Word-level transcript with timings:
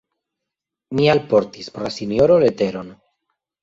Mi 0.95 1.05
alportis 1.15 1.71
por 1.77 1.87
la 1.89 1.95
sinjoro 2.01 2.43
leteron. 2.49 2.95